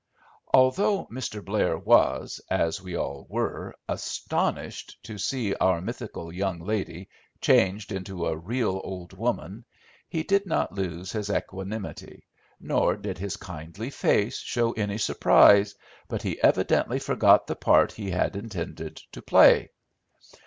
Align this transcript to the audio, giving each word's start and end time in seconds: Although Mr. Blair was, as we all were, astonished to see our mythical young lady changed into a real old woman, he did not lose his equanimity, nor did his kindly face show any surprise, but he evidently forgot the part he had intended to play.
Although 0.51 1.05
Mr. 1.11 1.45
Blair 1.45 1.77
was, 1.77 2.41
as 2.49 2.81
we 2.81 2.95
all 2.97 3.27
were, 3.29 3.75
astonished 3.87 4.97
to 5.03 5.19
see 5.19 5.53
our 5.53 5.79
mythical 5.79 6.33
young 6.33 6.59
lady 6.59 7.07
changed 7.39 7.91
into 7.91 8.25
a 8.25 8.35
real 8.35 8.81
old 8.83 9.13
woman, 9.13 9.63
he 10.09 10.23
did 10.23 10.47
not 10.47 10.73
lose 10.73 11.11
his 11.11 11.29
equanimity, 11.29 12.25
nor 12.59 12.97
did 12.97 13.19
his 13.19 13.37
kindly 13.37 13.91
face 13.91 14.39
show 14.39 14.71
any 14.71 14.97
surprise, 14.97 15.75
but 16.07 16.23
he 16.23 16.41
evidently 16.41 16.97
forgot 16.97 17.45
the 17.45 17.55
part 17.55 17.91
he 17.91 18.09
had 18.09 18.35
intended 18.35 18.95
to 19.11 19.21
play. 19.21 19.69